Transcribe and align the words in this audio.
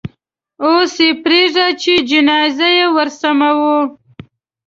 اوس 0.63 0.93
یې 1.05 1.09
پرېږده 1.23 1.67
چې 1.81 1.93
جنازه 2.09 2.67
یې 2.77 2.85
ورسموي. 2.95 3.77